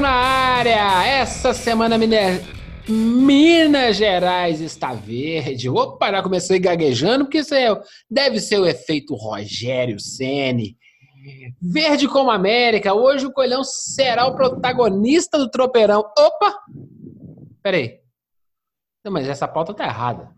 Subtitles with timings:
[0.00, 1.06] Na área!
[1.06, 2.42] Essa semana Minas,
[2.86, 5.70] Minas Gerais está verde.
[5.70, 7.68] Opa, já começou gaguejando, porque isso é,
[8.10, 10.76] deve ser o efeito Rogério Ceni.
[11.60, 16.00] Verde como América, hoje o Coelhão será o protagonista do tropeirão.
[16.00, 16.60] Opa!
[17.62, 17.98] Peraí.
[19.02, 20.30] Não, mas essa pauta tá errada.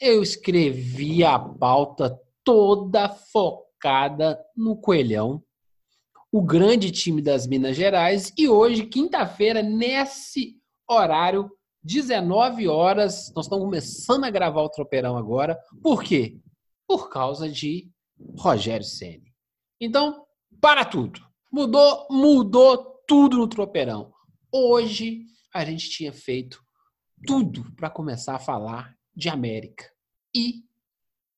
[0.00, 5.45] Eu escrevi a pauta toda focada no Coelhão
[6.36, 8.30] o grande time das Minas Gerais.
[8.36, 11.50] E hoje, quinta-feira, nesse horário,
[11.82, 15.58] 19 horas, nós estamos começando a gravar o Tropeirão agora.
[15.82, 16.38] Por quê?
[16.86, 17.90] Por causa de
[18.36, 19.34] Rogério Ceni.
[19.80, 20.26] Então,
[20.60, 21.26] para tudo.
[21.50, 24.12] Mudou, mudou tudo no Tropeirão.
[24.52, 25.22] Hoje
[25.54, 26.62] a gente tinha feito
[27.26, 29.90] tudo para começar a falar de América.
[30.34, 30.64] E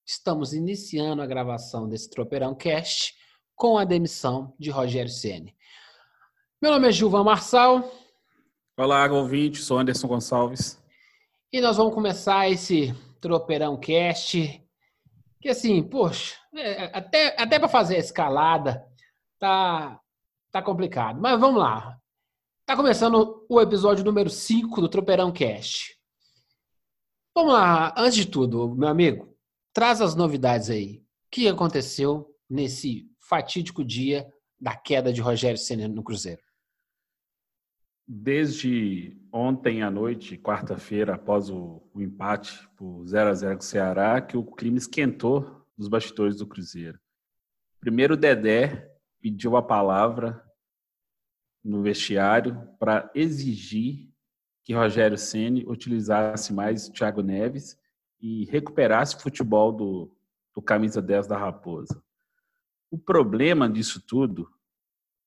[0.05, 3.17] estamos iniciando a gravação desse Tropeirão Cast
[3.59, 5.53] com a demissão de Rogério Ceni.
[6.62, 7.92] Meu nome é Gilvan Marçal.
[8.77, 10.81] Olá, ouvinte, sou Anderson Gonçalves.
[11.53, 14.64] E nós vamos começar esse Tropeirão Cast,
[15.41, 18.86] que assim, poxa, é, até, até para fazer a escalada
[19.41, 20.01] tá,
[20.53, 21.20] tá complicado.
[21.20, 21.98] Mas vamos lá.
[22.64, 25.98] Tá começando o episódio número 5 do Tropeirão Cast.
[27.34, 29.36] Vamos lá, antes de tudo, meu amigo,
[29.73, 30.98] traz as novidades aí.
[30.98, 34.27] O que aconteceu nesse fatídico dia
[34.58, 36.42] da queda de Rogério Senna no Cruzeiro?
[38.06, 43.64] Desde ontem à noite, quarta-feira, após o, o, empate por 0 a 0 com o
[43.64, 46.98] Ceará, que o clima esquentou nos bastidores do Cruzeiro.
[47.78, 48.90] Primeiro, o Dedé
[49.20, 50.42] pediu a palavra
[51.62, 54.08] no vestiário para exigir
[54.64, 57.78] que Rogério Ceni utilizasse mais Thiago Neves
[58.18, 60.17] e recuperasse o futebol do,
[60.55, 62.02] do camisa 10 da Raposa.
[62.90, 64.48] O problema disso tudo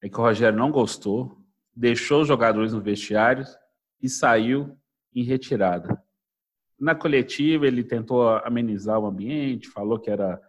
[0.02, 1.38] é que o Rogério não gostou,
[1.76, 3.46] deixou os jogadores no vestiário
[4.02, 4.76] e saiu
[5.14, 6.02] em retirada.
[6.80, 10.42] Na coletiva, ele tentou amenizar o ambiente, falou que era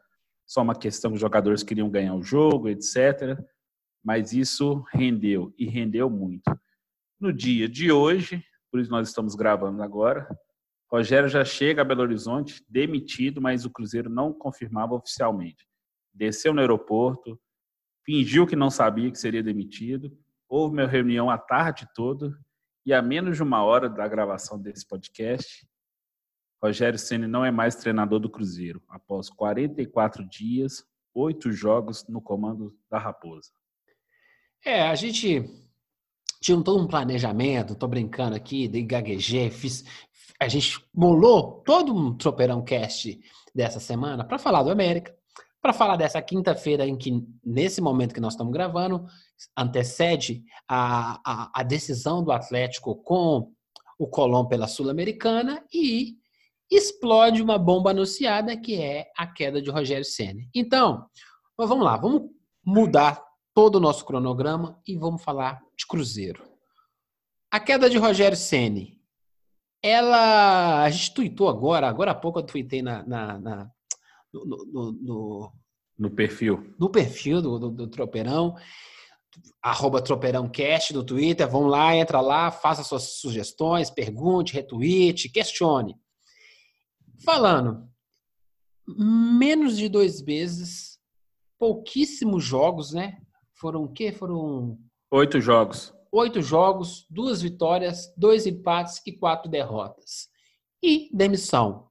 [0.47, 3.39] só uma questão que os jogadores queriam ganhar o jogo, etc.
[4.03, 6.51] Mas isso rendeu, e rendeu muito.
[7.21, 10.27] No dia de hoje, por isso nós estamos gravando agora,
[10.91, 15.67] Rogério já chega a Belo Horizonte demitido, mas o Cruzeiro não confirmava oficialmente
[16.13, 17.41] desceu no aeroporto,
[18.05, 20.17] fingiu que não sabia que seria demitido.
[20.49, 22.37] Houve uma reunião a tarde toda
[22.85, 25.67] e a menos de uma hora da gravação desse podcast,
[26.63, 30.85] Rogério Ceni não é mais treinador do Cruzeiro, após 44 dias,
[31.15, 33.51] oito jogos no comando da Raposa.
[34.65, 35.45] É, a gente
[36.41, 39.85] tinha todo um planejamento, tô brincando aqui, de gaguejei, fiz,
[40.41, 43.21] a gente molou todo um tropeirão cast
[43.55, 45.17] dessa semana para falar do América,
[45.63, 49.07] para falar dessa quinta-feira em que, nesse momento que nós estamos gravando,
[49.57, 53.53] antecede a, a, a decisão do Atlético com
[53.97, 56.17] o Colón pela Sul-Americana e
[56.69, 60.41] explode uma bomba anunciada que é a queda de Rogério Senna.
[60.53, 61.07] Então,
[61.57, 62.31] vamos lá, vamos
[62.65, 63.23] mudar
[63.55, 66.43] todo o nosso cronograma e vamos falar de Cruzeiro.
[67.51, 69.01] A queda de Rogério Ceni,
[69.81, 73.71] ela a gente tweetou agora, agora há pouco eu tweetei na, na, na
[74.33, 75.53] no, no, no,
[75.99, 76.75] no perfil.
[76.79, 78.57] No perfil do, do, do Tropeirão,
[79.63, 81.49] arroba TropeirãoCast no Twitter.
[81.49, 85.97] Vão lá, entra lá, faça suas sugestões, pergunte, retweet, questione.
[87.25, 87.89] Falando,
[88.89, 90.99] menos de dois meses,
[91.59, 93.19] pouquíssimos jogos, né?
[93.55, 94.11] Foram o quê?
[94.11, 94.79] Foram...
[95.11, 95.95] Oito jogos.
[96.11, 100.29] Oito jogos, duas vitórias, dois empates e quatro derrotas.
[100.83, 101.89] E demissão.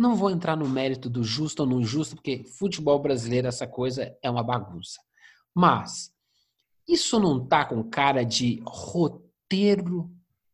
[0.00, 4.16] Não vou entrar no mérito do justo ou não justo, porque futebol brasileiro, essa coisa
[4.22, 4.98] é uma bagunça.
[5.54, 6.10] Mas
[6.88, 10.10] isso não tá com cara de roteiro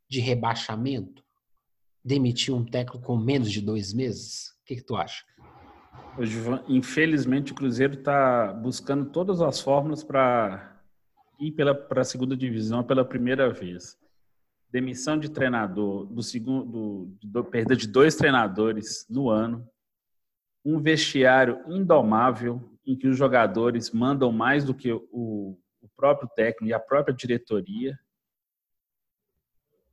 [0.09, 1.23] de rebaixamento?
[2.05, 4.49] Demitir um técnico com menos de dois meses?
[4.49, 5.25] O que, que tu acha?
[6.67, 10.77] Infelizmente, o Cruzeiro está buscando todas as fórmulas para
[11.39, 13.97] ir para a segunda divisão pela primeira vez.
[14.71, 19.69] Demissão de treinador, do segundo, do, do, perda de dois treinadores no ano,
[20.65, 26.67] um vestiário indomável em que os jogadores mandam mais do que o, o próprio técnico
[26.67, 27.99] e a própria diretoria,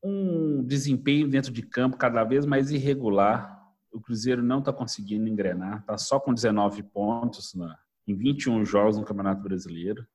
[0.04, 3.62] um desempenho dentro de campo cada vez mais irregular.
[3.92, 7.78] O Cruzeiro não está conseguindo engrenar, está só com 19 pontos na,
[8.08, 10.06] em 21 jogos no Campeonato Brasileiro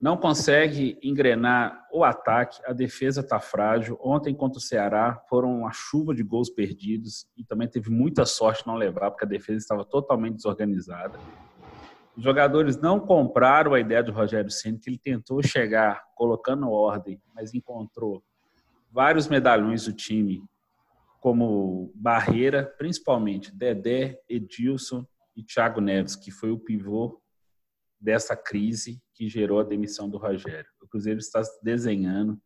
[0.00, 3.98] não consegue engrenar o ataque, a defesa está frágil.
[4.02, 8.66] Ontem contra o Ceará foram uma chuva de gols perdidos e também teve muita sorte
[8.66, 11.18] não levar, porque a defesa estava totalmente desorganizada.
[12.16, 17.20] Os jogadores não compraram a ideia do Rogério Ceni, que ele tentou chegar colocando ordem,
[17.34, 18.24] mas encontrou
[18.90, 20.42] vários medalhões do time
[21.20, 25.04] como barreira, principalmente Dedé, Edilson
[25.36, 27.19] e Thiago Neves, que foi o pivô
[28.00, 30.70] dessa crise que gerou a demissão do Rogério.
[30.80, 32.40] O Cruzeiro está desenhando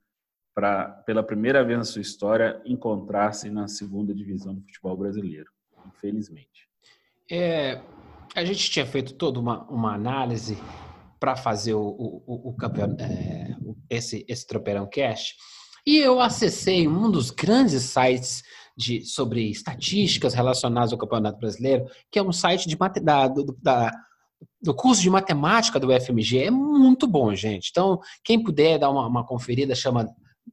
[0.55, 5.51] para, pela primeira vez na sua história, encontrar-se na segunda divisão do futebol brasileiro,
[5.87, 6.69] infelizmente.
[7.31, 7.81] É,
[8.35, 10.59] a gente tinha feito toda uma, uma análise
[11.19, 13.57] para fazer o, o, o, campeão, é,
[13.89, 15.35] esse, esse Tropeirão Cash
[15.87, 18.43] e eu acessei um dos grandes sites
[18.77, 23.29] de, sobre estatísticas relacionadas ao Campeonato Brasileiro, que é um site de, da,
[23.62, 23.93] da
[24.64, 27.69] do curso de matemática do FMG é muito bom, gente.
[27.70, 30.08] Então, quem puder dar uma, uma conferida, chama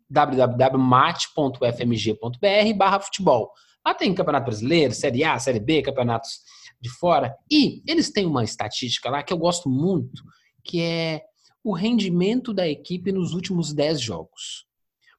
[0.10, 3.54] www.mate.fmg.br barra futebol.
[3.86, 6.42] Lá tem Campeonato Brasileiro, Série A, Série B, campeonatos
[6.82, 7.34] de fora.
[7.50, 10.22] E eles têm uma estatística lá que eu gosto muito,
[10.62, 11.22] que é
[11.64, 14.66] o rendimento da equipe nos últimos 10 jogos.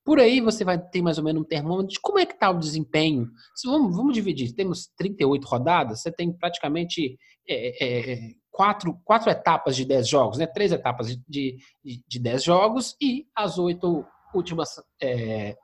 [0.04, 2.50] Por aí você vai ter mais ou menos um termômetro de como é que está
[2.50, 3.30] o desempenho.
[3.64, 4.52] Vamos, vamos dividir.
[4.52, 7.16] Temos 38 rodadas, você tem praticamente
[7.48, 10.46] é, é, quatro, quatro etapas de 10 jogos, né?
[10.46, 15.56] três etapas de, de, de 10 jogos e as oito últimas é,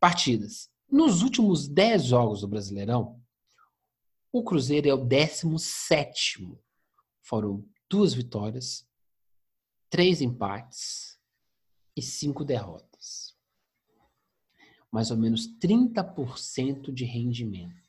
[0.00, 0.70] partidas.
[0.90, 3.20] Nos últimos 10 jogos do Brasileirão,
[4.32, 6.58] o Cruzeiro é o 17.
[7.22, 8.86] Foram duas vitórias,
[9.88, 11.18] três empates
[11.96, 13.36] e cinco derrotas.
[14.90, 17.83] Mais ou menos 30% de rendimento.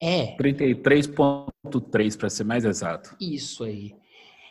[0.00, 0.36] É.
[0.36, 3.16] 33,3 para ser mais exato.
[3.20, 3.94] Isso aí.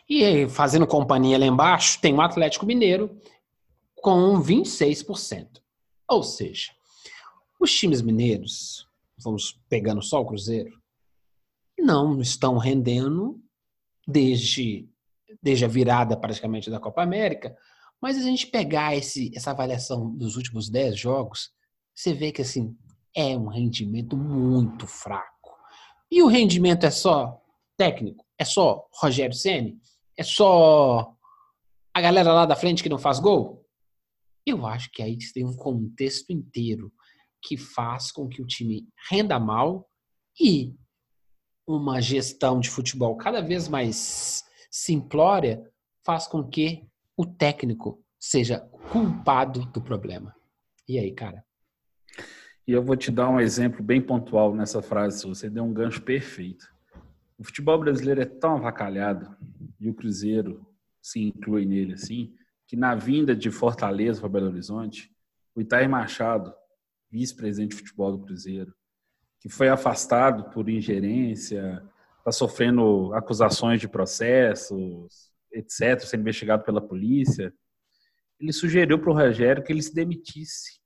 [0.08, 3.20] E fazendo companhia lá embaixo, tem o Atlético Mineiro
[3.96, 5.60] com 26%.
[6.08, 6.70] Ou seja,
[7.58, 8.86] os times mineiros,
[9.18, 10.70] vamos pegando só o Cruzeiro,
[11.78, 13.40] não estão rendendo
[14.06, 14.88] desde,
[15.42, 17.56] desde a virada praticamente da Copa América,
[18.00, 21.50] mas a gente pegar esse, essa avaliação dos últimos 10 jogos,
[21.94, 22.76] você vê que assim
[23.14, 25.35] é um rendimento muito fraco.
[26.10, 27.40] E o rendimento é só
[27.76, 28.24] técnico?
[28.38, 29.78] É só Rogério Ceni?
[30.16, 31.14] É só
[31.92, 33.66] a galera lá da frente que não faz gol?
[34.44, 36.92] Eu acho que aí tem um contexto inteiro
[37.42, 39.88] que faz com que o time renda mal
[40.40, 40.74] e
[41.66, 45.62] uma gestão de futebol cada vez mais simplória
[46.04, 46.86] faz com que
[47.16, 48.60] o técnico seja
[48.92, 50.34] culpado do problema.
[50.88, 51.44] E aí, cara?
[52.66, 56.02] E eu vou te dar um exemplo bem pontual nessa frase, você deu um gancho
[56.02, 56.66] perfeito.
[57.38, 59.36] O futebol brasileiro é tão avacalhado,
[59.78, 60.66] e o Cruzeiro
[61.00, 62.34] se inclui nele assim,
[62.66, 65.14] que na vinda de Fortaleza para Belo Horizonte,
[65.54, 66.52] o Itair Machado,
[67.08, 68.74] vice-presidente de futebol do Cruzeiro,
[69.40, 71.80] que foi afastado por ingerência,
[72.18, 77.54] está sofrendo acusações de processos, etc., sendo investigado pela polícia,
[78.40, 80.84] ele sugeriu para o Rogério que ele se demitisse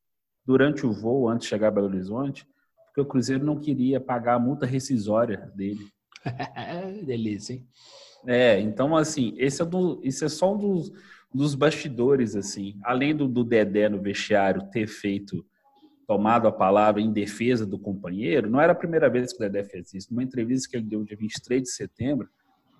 [0.51, 2.45] durante o voo, antes de chegar a Belo Horizonte,
[2.87, 5.87] porque o Cruzeiro não queria pagar a multa rescisória dele.
[7.07, 7.69] Delícia, hein?
[8.27, 10.93] É, então, assim, esse é, do, esse é só um dos,
[11.33, 12.77] dos bastidores, assim.
[12.83, 15.47] Além do, do Dedé no vestiário ter feito,
[16.05, 19.63] tomado a palavra em defesa do companheiro, não era a primeira vez que o Dedé
[19.63, 20.09] fez isso.
[20.11, 22.29] Numa entrevista que ele deu dia 23 de setembro,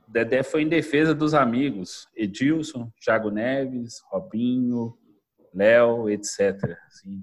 [0.09, 4.99] o Dedé foi em defesa dos amigos Edilson, Thiago Neves, Robinho,
[5.55, 6.77] Léo, etc.
[6.89, 7.23] Assim,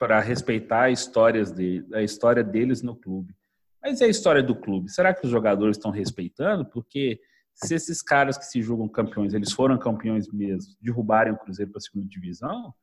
[0.00, 3.34] para respeitar histórias de, a história deles no clube.
[3.82, 4.90] Mas e a história do clube?
[4.90, 6.64] Será que os jogadores estão respeitando?
[6.64, 7.20] Porque
[7.54, 11.78] se esses caras que se julgam campeões, eles foram campeões mesmo, derrubarem o Cruzeiro para
[11.78, 12.74] a segunda divisão,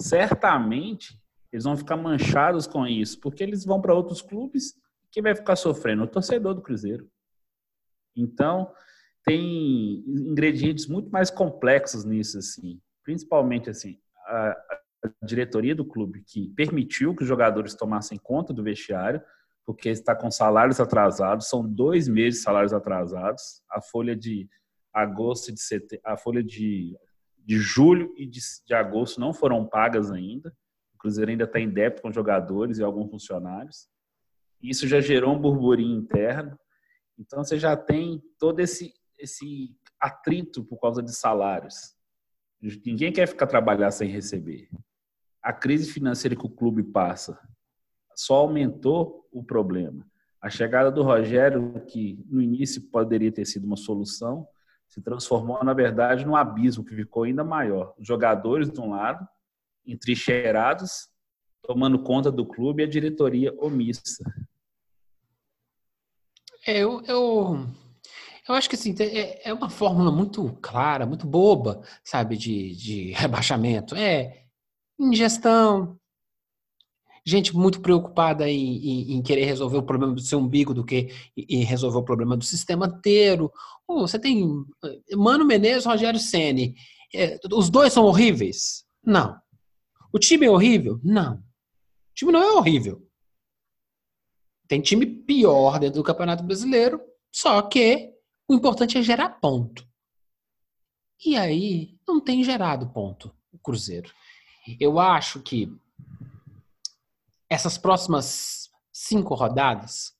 [0.00, 1.20] certamente
[1.52, 4.74] eles vão ficar manchados com isso, porque eles vão para outros clubes
[5.12, 6.02] quem vai ficar sofrendo?
[6.02, 7.08] O torcedor do Cruzeiro.
[8.16, 8.72] Então,
[9.22, 12.80] tem ingredientes muito mais complexos nisso, assim.
[13.04, 14.56] Principalmente, assim, a
[15.22, 19.22] diretoria do clube que permitiu que os jogadores tomassem conta do vestiário,
[19.64, 23.62] porque está com salários atrasados, são dois meses de salários atrasados.
[23.70, 24.48] A folha de
[24.92, 26.96] agosto de setembro, a folha de
[27.44, 30.50] de julho e de, de agosto não foram pagas ainda.
[30.94, 33.86] O Cruzeiro ainda está em débito com jogadores e alguns funcionários.
[34.62, 36.58] Isso já gerou um burburinho interno.
[37.18, 41.94] Então você já tem todo esse, esse atrito por causa de salários.
[42.84, 44.68] Ninguém quer ficar trabalhar sem receber.
[45.44, 47.38] A crise financeira que o clube passa
[48.16, 50.06] só aumentou o problema.
[50.40, 54.48] A chegada do Rogério, que no início poderia ter sido uma solução,
[54.88, 57.94] se transformou, na verdade, num abismo que ficou ainda maior.
[57.98, 59.28] Os jogadores, de um lado,
[59.86, 61.10] entrincheirados,
[61.60, 64.24] tomando conta do clube e a diretoria omissa.
[66.66, 67.66] É, eu, eu,
[68.48, 73.12] eu acho que assim, é, é uma fórmula muito clara, muito boba, sabe, de, de
[73.16, 73.94] rebaixamento.
[73.94, 74.43] É
[74.98, 75.98] ingestão,
[77.24, 81.08] gente muito preocupada em, em, em, querer resolver o problema do seu umbigo do que
[81.36, 83.50] em resolver o problema do sistema inteiro.
[83.88, 84.46] você tem
[84.84, 86.74] eh, Mano Menezes, Rogério Ceni,
[87.14, 88.84] é, os dois são horríveis?
[89.02, 89.38] Não.
[90.12, 91.00] O time é horrível?
[91.02, 91.36] Não.
[91.36, 93.08] O time não é horrível.
[94.68, 97.00] Tem time pior dentro do Campeonato Brasileiro,
[97.32, 98.12] só que
[98.48, 99.86] o importante é gerar ponto.
[101.24, 104.10] E aí não tem gerado ponto o Cruzeiro.
[104.80, 105.70] Eu acho que
[107.48, 110.14] essas próximas cinco rodadas,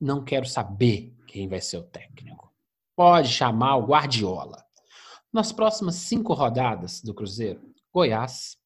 [0.00, 2.52] não quero saber quem vai ser o técnico.
[2.96, 4.64] Pode chamar o Guardiola.
[5.32, 7.60] Nas próximas cinco rodadas do Cruzeiro,
[7.92, 8.56] Goiás,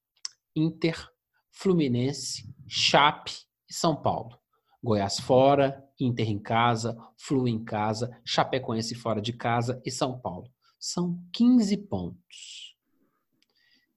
[0.54, 1.10] Inter,
[1.50, 3.32] Fluminense, Chape
[3.68, 4.38] e São Paulo.
[4.82, 10.50] Goiás fora, Inter em casa, Flu em casa, Chapecoense fora de casa e São Paulo.
[10.78, 12.73] São 15 pontos.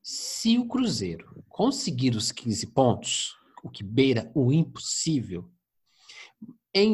[0.09, 5.51] Se o Cruzeiro conseguir os 15 pontos, o que beira o impossível,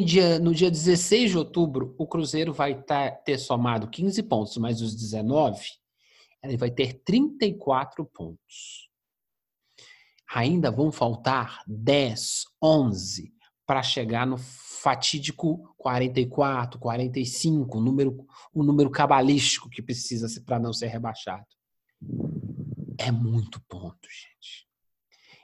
[0.04, 4.82] dia, no dia 16 de outubro, o Cruzeiro vai tá, ter somado 15 pontos, mais
[4.82, 5.64] os 19,
[6.42, 8.90] ele vai ter 34 pontos.
[10.34, 13.32] Ainda vão faltar 10, 11
[13.64, 20.74] para chegar no fatídico 44, 45, o número, o número cabalístico que precisa para não
[20.74, 21.46] ser rebaixado.
[22.98, 24.68] É muito ponto, gente.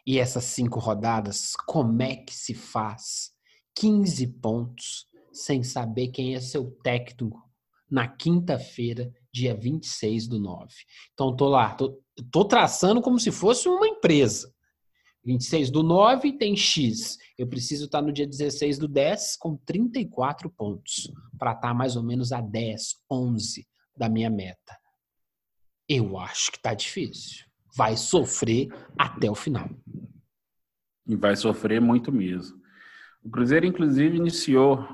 [0.05, 3.31] E essas cinco rodadas, como é que se faz
[3.75, 7.47] 15 pontos sem saber quem é seu técnico
[7.89, 10.67] na quinta-feira, dia 26 do 9?
[11.13, 12.01] Então, tô lá, tô,
[12.31, 14.53] tô traçando como se fosse uma empresa.
[15.25, 17.17] 26 do 9 tem X.
[17.37, 22.03] Eu preciso estar no dia 16 do 10 com 34 pontos para estar mais ou
[22.03, 24.77] menos a 10, 11 da minha meta.
[25.89, 27.45] Eu acho que está difícil.
[27.75, 29.69] Vai sofrer até o final.
[31.07, 32.59] E vai sofrer muito mesmo.
[33.23, 34.87] O Cruzeiro, inclusive, iniciou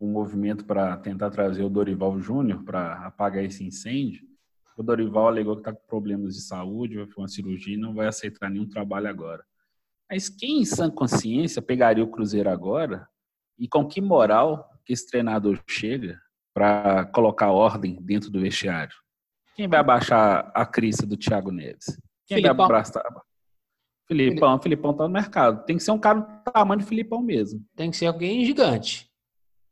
[0.00, 4.24] um movimento para tentar trazer o Dorival Júnior para apagar esse incêndio
[4.76, 7.94] o Dorival alegou que está com problemas de saúde, vai fazer uma cirurgia e não
[7.94, 9.44] vai aceitar nenhum trabalho agora.
[10.10, 13.08] Mas quem em sã consciência pegaria o Cruzeiro agora
[13.58, 16.20] e com que moral que esse treinador chega
[16.52, 18.94] para colocar ordem dentro do vestiário?
[19.54, 21.98] Quem vai abaixar a crista do Thiago Neves?
[22.26, 22.56] Quem Filipão.
[22.56, 23.04] vai abraçar?
[24.06, 25.64] Filipão, Filipão tá no mercado.
[25.64, 27.64] Tem que ser um cara do tamanho de Filipão mesmo.
[27.74, 29.08] Tem que ser alguém gigante.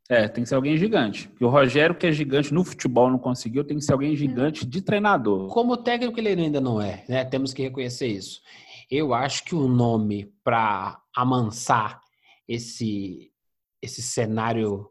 [0.09, 1.29] É, tem que ser alguém gigante.
[1.29, 4.67] Porque o Rogério, que é gigante no futebol, não conseguiu, tem que ser alguém gigante
[4.67, 5.49] de treinador.
[5.49, 7.25] Como técnico, ele ainda não é, né?
[7.25, 8.41] Temos que reconhecer isso.
[8.91, 12.01] Eu acho que o nome para amansar
[12.49, 13.31] esse,
[13.81, 14.87] esse cenário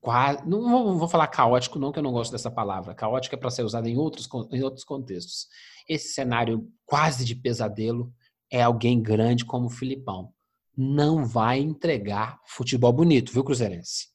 [0.00, 0.48] quase.
[0.48, 2.94] Não vou, vou, falar caótico, não, que eu não gosto dessa palavra.
[2.94, 5.46] Caótico é para ser usado em outros, em outros contextos.
[5.88, 8.12] Esse cenário quase de pesadelo
[8.50, 10.32] é alguém grande como o Filipão.
[10.76, 14.10] Não vai entregar futebol bonito, viu, Cruzeirense?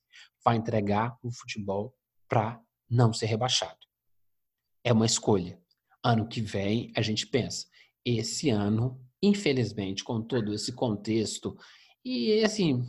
[0.46, 1.96] vai entregar o futebol
[2.30, 3.80] para não ser rebaixado.
[4.84, 5.60] É uma escolha.
[6.04, 7.66] Ano que vem, a gente pensa.
[8.06, 11.58] Esse ano, infelizmente, com todo esse contexto,
[12.04, 12.88] e assim,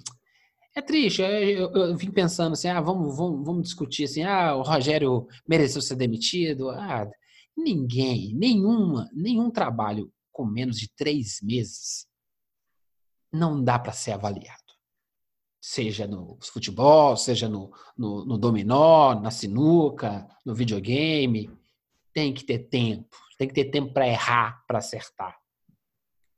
[0.76, 1.22] é triste.
[1.22, 5.26] Eu, eu, eu vim pensando assim, ah, vamos, vamos, vamos discutir assim, ah, o Rogério
[5.48, 6.70] mereceu ser demitido.
[6.70, 7.10] Ah,
[7.56, 12.06] ninguém, nenhuma, nenhum trabalho com menos de três meses
[13.32, 14.66] não dá para ser avaliado
[15.66, 21.50] seja no futebol, seja no, no, no, dominó, na sinuca, no videogame.
[22.14, 25.36] Tem que ter tempo, tem que ter tempo para errar, para acertar.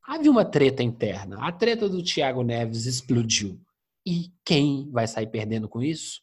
[0.03, 1.47] Havia uma treta interna.
[1.47, 3.61] A treta do Thiago Neves explodiu.
[4.09, 6.23] E quem vai sair perdendo com isso?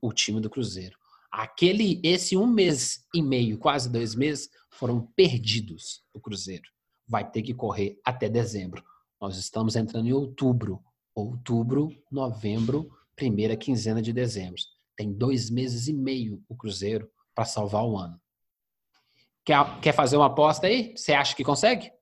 [0.00, 0.96] O time do Cruzeiro.
[1.30, 6.64] Aquele, esse um mês e meio, quase dois meses, foram perdidos do Cruzeiro.
[7.06, 8.82] Vai ter que correr até dezembro.
[9.20, 10.82] Nós estamos entrando em outubro
[11.14, 14.62] outubro, novembro, primeira quinzena de dezembro.
[14.96, 18.18] Tem dois meses e meio o Cruzeiro para salvar o ano.
[19.44, 20.94] Quer, quer fazer uma aposta aí?
[20.96, 21.92] Você acha que consegue?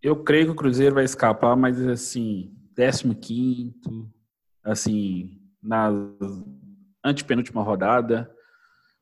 [0.00, 2.55] Eu creio que o Cruzeiro vai escapar, mas assim,
[3.14, 3.74] 15
[4.62, 5.90] assim, na
[7.04, 8.30] antepenúltima rodada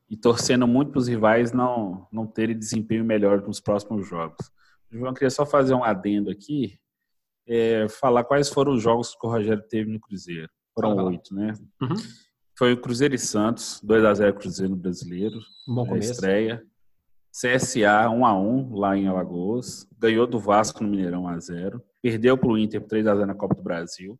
[0.09, 4.51] e torcendo muito para os rivais não, não terem desempenho melhor nos próximos jogos.
[4.91, 6.79] João, queria só fazer um adendo aqui,
[7.47, 10.49] é, falar quais foram os jogos que o Rogério teve no Cruzeiro.
[10.73, 11.53] Foram oito, né?
[11.81, 11.95] Uhum.
[12.57, 15.39] Foi o Cruzeiro e Santos, 2x0 Cruzeiro no Brasileiro.
[15.67, 16.11] Bom começo.
[16.11, 16.63] Estreia.
[17.35, 19.85] CSA 1x1 lá em Alagoas.
[19.99, 21.81] Ganhou do Vasco no Mineirão 1x0.
[22.01, 24.17] Perdeu para o Inter por 3x0 na Copa do Brasil.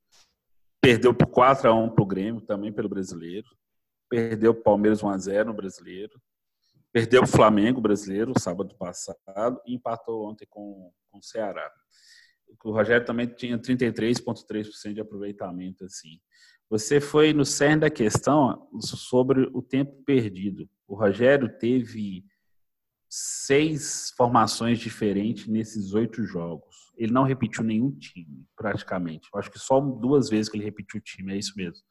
[0.82, 3.48] Perdeu por 4x1 para o Grêmio, também pelo Brasileiro.
[4.10, 6.22] Perdeu para o Palmeiras 1x0 no Brasileiro.
[6.92, 11.72] Perdeu para o Flamengo brasileiro sábado passado e empatou ontem com, com o Ceará.
[12.64, 15.86] O Rogério também tinha 33,3% de aproveitamento.
[15.86, 16.20] assim.
[16.70, 20.70] Você foi no cerne da questão sobre o tempo perdido.
[20.88, 22.26] O Rogério teve
[23.18, 26.92] seis formações diferentes nesses oito jogos.
[26.98, 29.30] Ele não repetiu nenhum time, praticamente.
[29.34, 31.82] Eu acho que só duas vezes que ele repetiu o time, é isso mesmo.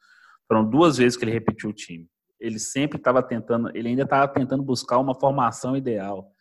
[0.47, 2.07] Foram duas vezes que ele repetiu o time.
[2.39, 6.31] Ele sempre estava tentando, ele ainda estava tentando buscar uma formação ideal.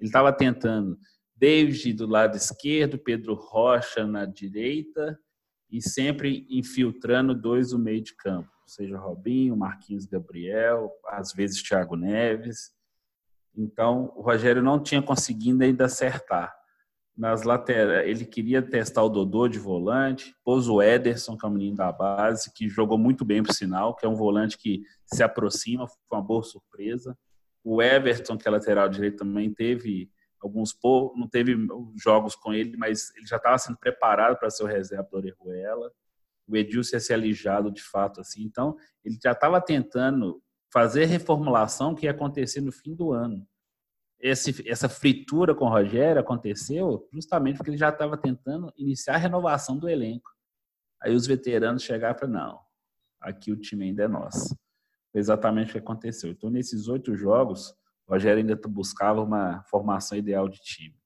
[0.00, 0.98] Ele estava tentando
[1.36, 5.16] David do lado esquerdo, Pedro Rocha na direita
[5.70, 11.94] e sempre infiltrando dois no meio de campo, seja Robinho, Marquinhos Gabriel, às vezes Thiago
[11.94, 12.72] Neves.
[13.56, 16.54] Então, o Rogério não tinha conseguido ainda acertar.
[17.16, 21.52] Nas laterais, ele queria testar o Dodô de volante, pôs o Ederson, que é o
[21.52, 25.22] menino da base, que jogou muito bem por sinal, que é um volante que se
[25.22, 27.16] aproxima, foi uma boa surpresa.
[27.62, 31.54] O Everton, que é lateral direito, também teve alguns poucos, não teve
[32.02, 35.92] jogos com ele, mas ele já estava sendo preparado para ser o reserva do Orejuela.
[36.48, 38.42] O Edilson ia ser alijado de fato assim.
[38.42, 40.42] Então, ele já estava tentando
[40.72, 43.46] fazer reformulação que ia acontecer no fim do ano.
[44.18, 49.18] Esse, essa fritura com o Rogério aconteceu justamente porque ele já estava tentando iniciar a
[49.18, 50.30] renovação do elenco.
[51.02, 52.60] Aí os veteranos chegaram falaram, não,
[53.20, 54.56] aqui o time ainda é nosso.
[55.10, 56.30] Foi exatamente o que aconteceu.
[56.30, 57.70] Então, nesses oito jogos,
[58.06, 60.96] o Rogério ainda buscava uma formação ideal de time.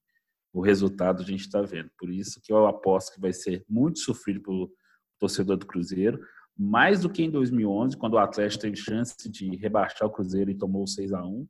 [0.53, 1.89] O resultado a gente está vendo.
[1.97, 4.71] Por isso que eu aposto que vai ser muito sofrido pelo
[5.19, 6.23] torcedor do Cruzeiro,
[6.57, 10.57] mais do que em 2011, quando o Atlético teve chance de rebaixar o Cruzeiro e
[10.57, 11.47] tomou 6 a 1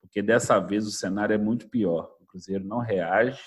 [0.00, 2.16] porque dessa vez o cenário é muito pior.
[2.20, 3.40] O Cruzeiro não reage,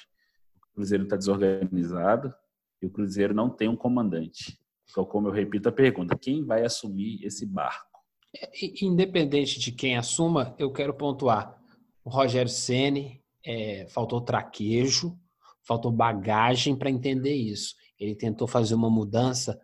[0.71, 2.33] o Cruzeiro está desorganizado
[2.81, 4.59] e o Cruzeiro não tem um comandante.
[4.89, 7.99] Então, como eu repito a pergunta, quem vai assumir esse barco?
[8.35, 8.49] É,
[8.81, 11.59] independente de quem assuma, eu quero pontuar.
[12.03, 15.17] O Rogério Ceni é, faltou traquejo,
[15.63, 17.75] faltou bagagem para entender isso.
[17.99, 19.59] Ele tentou fazer uma mudança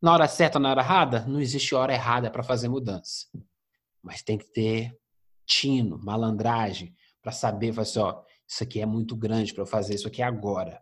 [0.00, 3.26] na hora certa, na hora errada, não existe hora errada para fazer mudança.
[4.02, 4.96] Mas tem que ter
[5.44, 10.06] tino, malandragem, para saber, assim, ó, isso aqui é muito grande para eu fazer isso
[10.06, 10.80] aqui agora.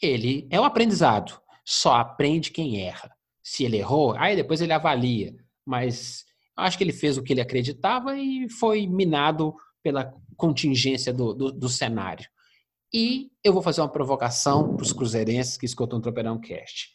[0.00, 1.40] Ele é um aprendizado.
[1.64, 3.14] Só aprende quem erra.
[3.42, 5.34] Se ele errou, aí depois ele avalia.
[5.66, 6.24] Mas
[6.56, 11.52] acho que ele fez o que ele acreditava e foi minado pela contingência do, do,
[11.52, 12.28] do cenário.
[12.92, 16.88] E eu vou fazer uma provocação para os cruzeirenses que escutam o Tropeirão Cast.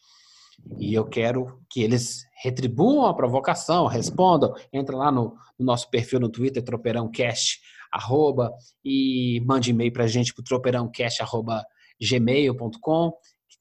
[0.77, 4.53] E eu quero que eles retribuam a provocação, respondam.
[4.71, 7.59] Entra lá no, no nosso perfil no Twitter, tropeirãocast,
[7.91, 11.65] arroba, e mande e-mail para a gente para tropeirãocast, arroba,
[12.01, 13.13] gmail.com,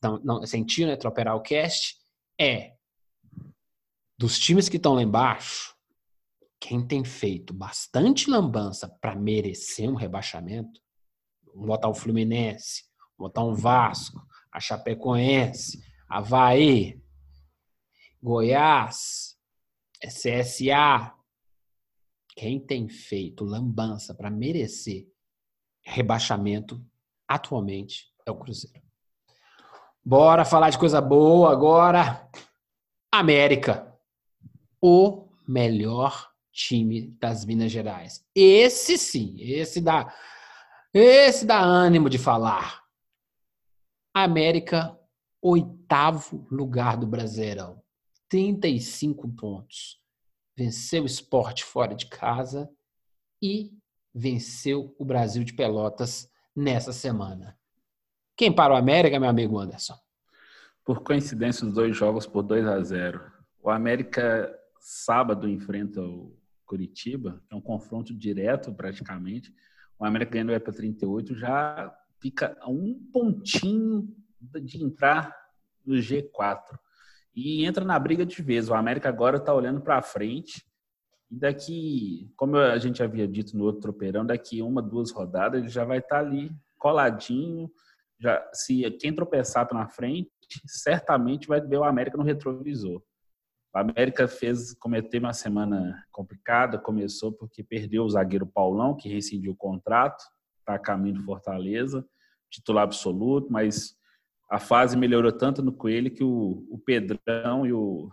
[0.02, 1.96] não, não, sentindo, né, tropeirãocast,
[2.38, 2.72] é
[4.18, 5.74] dos times que estão lá embaixo,
[6.60, 10.80] quem tem feito bastante lambança para merecer um rebaixamento,
[11.54, 12.84] botar o Fluminense,
[13.18, 17.00] botar um Vasco, a Chapecoense, Havaí,
[18.22, 19.36] Goiás,
[20.02, 21.14] CSA.
[22.36, 25.06] Quem tem feito lambança para merecer
[25.82, 26.84] rebaixamento
[27.28, 28.82] atualmente é o Cruzeiro.
[30.04, 32.28] Bora falar de coisa boa agora.
[33.12, 33.94] América,
[34.80, 38.26] o melhor time das Minas Gerais.
[38.34, 40.14] Esse sim, esse dá,
[40.92, 42.82] esse dá ânimo de falar.
[44.12, 44.98] América
[45.44, 47.82] oitavo lugar do Brasileirão,
[48.30, 50.00] 35 pontos.
[50.56, 52.70] Venceu o esporte fora de casa
[53.42, 53.70] e
[54.14, 57.58] venceu o Brasil de Pelotas nessa semana.
[58.34, 59.98] Quem para o América, meu amigo Anderson?
[60.82, 63.20] Por coincidência, os dois jogos por 2 a 0.
[63.62, 69.54] O América sábado enfrenta o Curitiba, é um confronto direto praticamente.
[69.98, 74.23] O América ganhando é para 38, já fica a um pontinho
[74.60, 75.34] de entrar
[75.84, 76.78] no G4
[77.34, 78.68] e entra na briga de vez.
[78.68, 80.64] O América agora está olhando para frente
[81.30, 85.68] E daqui, como a gente havia dito no outro tropeirão, daqui uma, duas rodadas ele
[85.68, 87.70] já vai estar tá ali coladinho.
[88.20, 90.30] Já, se quem tropeçar na frente,
[90.66, 93.02] certamente vai ver o América no retrovisor.
[93.74, 99.52] O América fez, cometeu uma semana complicada, começou porque perdeu o zagueiro Paulão, que rescindiu
[99.52, 100.22] o contrato,
[100.60, 102.06] está a caminho de Fortaleza,
[102.48, 103.96] titular absoluto, mas
[104.54, 108.08] a fase melhorou tanto no Coelho que o, o Pedrão e o,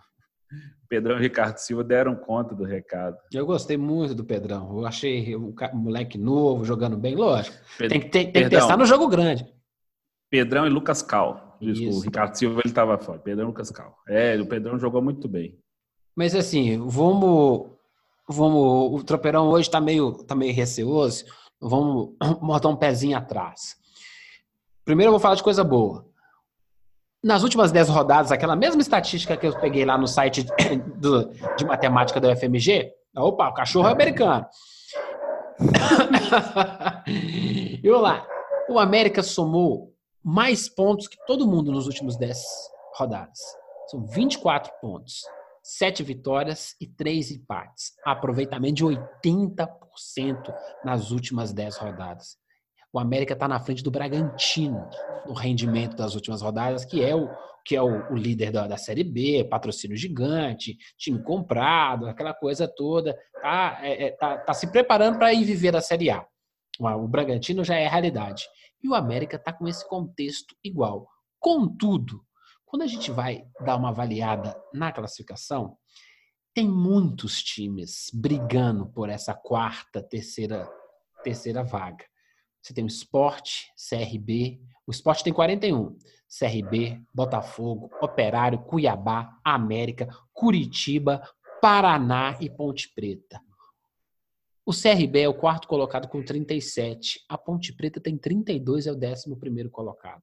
[0.88, 3.16] Pedrão e o Ricardo Silva deram conta do recado.
[3.32, 4.76] Eu gostei muito do Pedrão.
[4.76, 7.56] Eu achei o moleque novo, jogando bem, lógico.
[7.78, 9.46] Tem que, tem, tem que testar no jogo grande.
[10.28, 11.56] Pedrão e Lucas Cal.
[11.60, 13.20] O Ricardo Silva ele estava fora.
[13.20, 13.96] Pedrão e Lucas Cal.
[14.08, 15.56] É, o Pedrão jogou muito bem.
[16.16, 17.70] Mas assim, vamos.
[18.28, 21.24] vamos o tropeirão hoje está meio, tá meio receoso.
[21.60, 23.76] Vamos botar um pezinho atrás.
[24.84, 26.10] Primeiro eu vou falar de coisa boa.
[27.22, 30.44] Nas últimas 10 rodadas, aquela mesma estatística que eu peguei lá no site
[30.98, 34.44] do, de matemática da UFMG, opa, o cachorro é americano.
[37.06, 38.26] e lá.
[38.68, 42.38] O América somou mais pontos que todo mundo nos últimos 10
[42.96, 43.38] rodadas.
[43.88, 45.22] São 24 pontos.
[45.62, 47.92] 7 vitórias e 3 empates.
[48.04, 50.52] Aproveitamento de 80%
[50.84, 52.41] nas últimas 10 rodadas
[52.92, 54.88] o América está na frente do Bragantino
[55.26, 57.28] no rendimento das últimas rodadas, que é o
[57.64, 62.66] que é o, o líder da, da, Série B, patrocínio gigante, time comprado, aquela coisa
[62.66, 66.26] toda, tá, é, é tá, tá se preparando para ir viver a Série A.
[66.80, 68.44] O, o Bragantino já é realidade.
[68.82, 71.08] E o América está com esse contexto igual.
[71.38, 72.20] Contudo,
[72.66, 75.76] quando a gente vai dar uma avaliada na classificação,
[76.52, 80.68] tem muitos times brigando por essa quarta, terceira,
[81.22, 82.04] terceira vaga.
[82.62, 84.60] Você tem o Esporte, CRB.
[84.86, 85.96] O Esporte tem 41.
[86.38, 91.22] CRB, Botafogo, Operário, Cuiabá, América, Curitiba,
[91.60, 93.40] Paraná e Ponte Preta.
[94.64, 97.24] O CRB é o quarto colocado com 37.
[97.28, 100.22] A Ponte Preta tem 32, é o décimo primeiro colocado.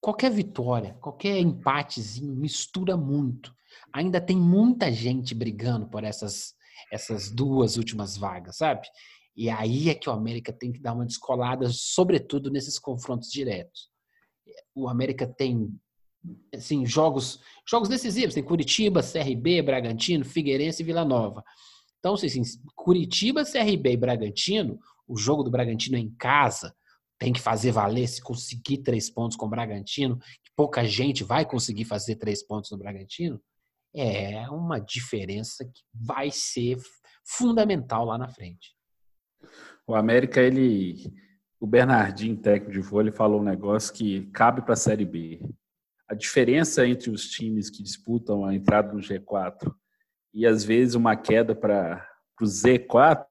[0.00, 3.54] Qualquer vitória, qualquer empatezinho mistura muito.
[3.92, 6.54] Ainda tem muita gente brigando por essas,
[6.92, 8.88] essas duas últimas vagas, sabe?
[9.36, 13.88] E aí é que o América tem que dar uma descolada, sobretudo nesses confrontos diretos.
[14.74, 15.72] O América tem
[16.54, 21.42] assim, jogos, jogos decisivos, tem Curitiba, CRB, Bragantino, Figueirense e Vila Nova.
[21.98, 22.42] Então, assim,
[22.74, 26.74] Curitiba, CRB e Bragantino, o jogo do Bragantino é em casa,
[27.18, 31.44] tem que fazer valer se conseguir três pontos com o Bragantino, que pouca gente vai
[31.44, 33.40] conseguir fazer três pontos no Bragantino,
[33.94, 36.78] é uma diferença que vai ser
[37.26, 38.74] fundamental lá na frente.
[39.86, 41.12] O América, ele.
[41.58, 45.40] O Bernardinho, técnico de vôlei, falou um negócio que cabe para a Série B.
[46.08, 49.70] A diferença entre os times que disputam a entrada no G4
[50.32, 52.06] e, às vezes, uma queda para
[52.40, 53.26] o Z4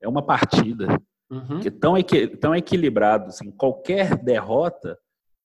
[0.00, 0.86] é uma partida.
[1.30, 1.60] Uhum.
[1.60, 1.94] Que tão,
[2.40, 3.26] tão equilibrado.
[3.26, 4.96] Assim, qualquer derrota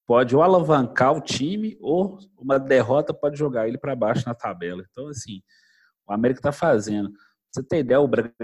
[0.05, 4.83] pode ou alavancar o time ou uma derrota pode jogar ele para baixo na tabela.
[4.91, 5.41] Então, assim,
[6.07, 7.11] o América está fazendo.
[7.51, 8.41] você tem ideia, o a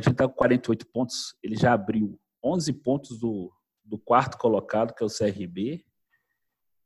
[0.00, 3.52] gente está com 48 pontos, ele já abriu 11 pontos do,
[3.84, 5.84] do quarto colocado, que é o CRB,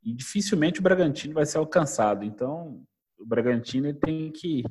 [0.03, 2.23] e dificilmente o Bragantino vai ser alcançado.
[2.23, 2.83] Então,
[3.17, 4.63] o Bragantino tem que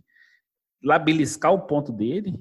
[0.83, 2.39] labiliscar o ponto dele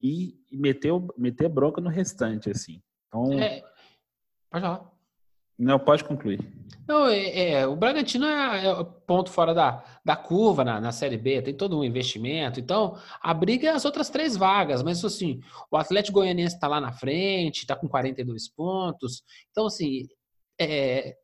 [0.00, 2.82] e, e meter, meter bronca no restante, assim.
[3.08, 3.62] Então, é,
[4.50, 4.97] pode falar.
[5.58, 6.40] Não, pode concluir.
[6.86, 11.18] Não, é, é, o Bragantino é, é ponto fora da, da curva na, na Série
[11.18, 12.58] B, tem todo um investimento.
[12.60, 15.40] Então, a briga é as outras três vagas, mas assim,
[15.70, 19.22] o Atlético Goianiense está lá na frente, está com 42 pontos.
[19.50, 20.06] Então, assim,
[20.58, 21.14] é,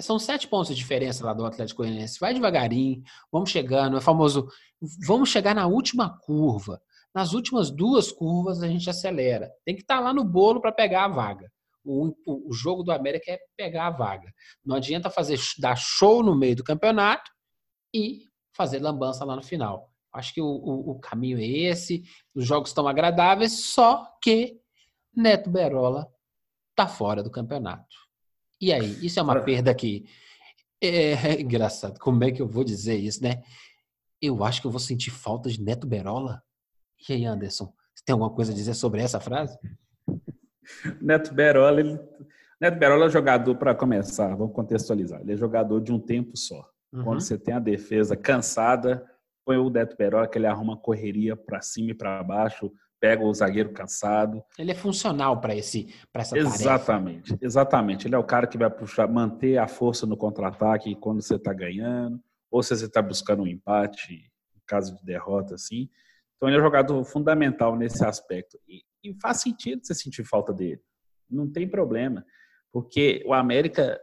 [0.00, 2.20] são sete pontos de diferença lá do Atlético Goianiense.
[2.20, 3.96] Vai devagarinho, vamos chegando.
[3.96, 4.48] É famoso,
[5.06, 6.80] vamos chegar na última curva.
[7.14, 9.50] Nas últimas duas curvas a gente acelera.
[9.64, 11.50] Tem que estar tá lá no bolo para pegar a vaga.
[11.88, 14.32] O, o, jogo do América é pegar a vaga.
[14.64, 17.30] Não adianta fazer dar show no meio do campeonato
[17.94, 18.24] e
[18.56, 19.92] fazer lambança lá no final.
[20.12, 22.02] Acho que o, o, o caminho é esse.
[22.34, 24.60] Os jogos estão agradáveis, só que
[25.14, 26.10] Neto Berola
[26.74, 27.96] tá fora do campeonato.
[28.60, 30.06] E aí, isso é uma perda que
[30.80, 31.98] é, é engraçado.
[32.00, 33.42] Como é que eu vou dizer isso, né?
[34.20, 36.42] Eu acho que eu vou sentir falta de Neto Berola.
[37.08, 39.58] E aí, Anderson, você tem alguma coisa a dizer sobre essa frase?
[41.00, 42.00] Neto Berola, ele...
[42.60, 45.20] Neto Berola é jogador, para começar, vamos contextualizar.
[45.20, 46.68] Ele é jogador de um tempo só.
[46.92, 47.04] Uhum.
[47.04, 49.04] Quando você tem a defesa cansada,
[49.44, 53.32] põe o Neto Berola, que ele arruma correria para cima e para baixo, pega o
[53.32, 54.42] zagueiro cansado.
[54.58, 57.46] Ele é funcional para esse para essa exatamente, tarefa.
[57.46, 58.06] Exatamente.
[58.06, 61.52] Ele é o cara que vai puxar, manter a força no contra-ataque quando você está
[61.52, 65.88] ganhando, ou se você está buscando um empate, em caso de derrota, assim.
[66.36, 68.58] Então ele é um jogador fundamental nesse aspecto.
[68.68, 70.80] E, e faz sentido você sentir falta dele.
[71.28, 72.24] Não tem problema.
[72.72, 74.00] Porque o América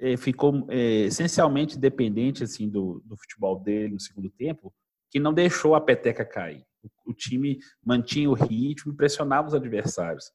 [0.00, 4.72] é, ficou é, essencialmente dependente assim do, do futebol dele no segundo tempo,
[5.10, 6.64] que não deixou a peteca cair.
[6.82, 10.30] O, o time mantinha o ritmo, pressionava os adversários.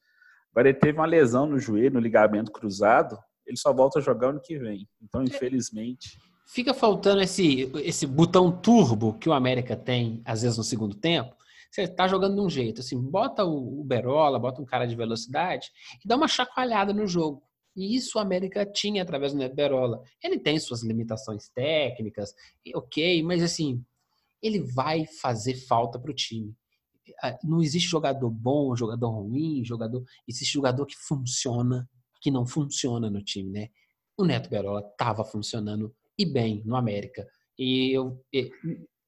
[0.51, 4.29] Agora ele teve uma lesão no joelho, no ligamento cruzado, ele só volta a jogar
[4.29, 4.87] ano que vem.
[5.01, 5.25] Então, é.
[5.25, 6.17] infelizmente.
[6.45, 11.35] Fica faltando esse, esse botão turbo que o América tem, às vezes, no segundo tempo.
[11.73, 15.71] Você tá jogando de um jeito, assim, bota o Berola, bota um cara de velocidade
[16.05, 17.41] e dá uma chacoalhada no jogo.
[17.75, 20.03] E isso o América tinha através do Neto Berola.
[20.23, 22.31] Ele tem suas limitações técnicas,
[22.75, 23.83] ok, mas assim,
[24.39, 26.55] ele vai fazer falta para o time.
[27.23, 30.03] Ah, não existe jogador bom, jogador ruim, jogador.
[30.27, 31.89] Existe jogador que funciona,
[32.21, 33.69] que não funciona no time, né?
[34.15, 37.27] O Neto Berola estava funcionando e bem no América.
[37.57, 38.23] E eu,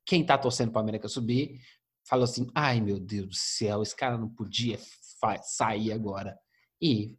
[0.04, 1.60] quem tá torcendo para o América subir,
[2.08, 4.80] falou assim: ai meu Deus do céu, esse cara não podia
[5.44, 6.38] sair agora.
[6.82, 7.18] E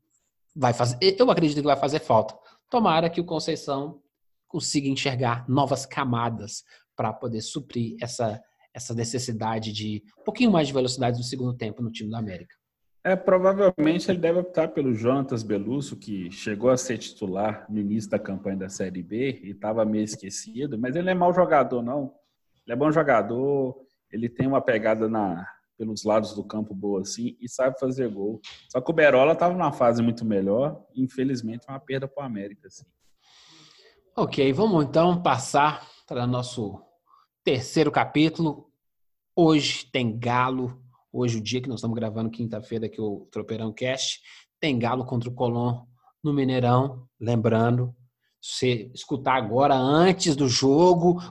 [0.54, 2.36] vai fazer, eu acredito que vai fazer falta.
[2.70, 4.00] Tomara que o Conceição
[4.48, 8.40] consiga enxergar novas camadas para poder suprir essa,
[8.72, 12.54] essa necessidade de um pouquinho mais de velocidade no segundo tempo no time do América.
[13.04, 18.10] É, provavelmente ele deve optar pelo Jonatas Belusso, que chegou a ser titular no início
[18.10, 22.12] da campanha da Série B e estava meio esquecido, mas ele é mau jogador, não.
[22.66, 27.36] Ele é bom jogador, ele tem uma pegada na, pelos lados do campo boa assim
[27.40, 28.40] e sabe fazer gol.
[28.70, 32.66] Só que o Berola estava numa fase muito melhor, infelizmente uma perda para o América.
[32.66, 32.84] Assim.
[34.16, 36.82] Ok, vamos então passar para nosso
[37.44, 38.70] terceiro capítulo.
[39.34, 40.82] Hoje tem Galo.
[41.12, 44.20] Hoje, o dia que nós estamos gravando, quinta-feira, aqui o Tropeirão Cast,
[44.60, 45.84] tem Galo contra o Colón
[46.22, 47.08] no Mineirão.
[47.18, 47.94] Lembrando,
[48.40, 51.22] se escutar agora, antes do jogo,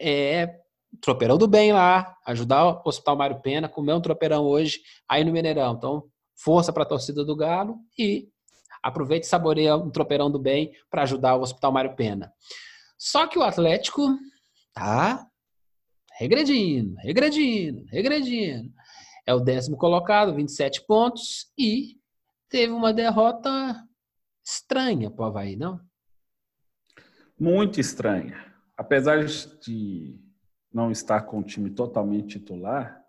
[0.00, 0.60] é
[1.00, 5.32] tropeirão do bem lá, ajudar o Hospital Mário Pena, comer um tropeirão hoje aí no
[5.32, 5.74] Mineirão.
[5.74, 6.04] Então,
[6.36, 8.28] força para a torcida do Galo e
[8.82, 12.32] aproveite e saboreia um tropeirão do bem para ajudar o Hospital Mário Pena.
[12.98, 14.16] Só que o Atlético
[14.72, 15.26] tá
[16.18, 18.70] regredindo, regredindo, regredindo.
[19.26, 21.96] É o décimo colocado, 27 pontos e
[22.48, 23.84] teve uma derrota
[24.44, 25.80] estranha para o Havaí, não?
[27.38, 28.54] Muito estranha.
[28.76, 30.18] Apesar de
[30.76, 33.02] não estar com o time totalmente titular,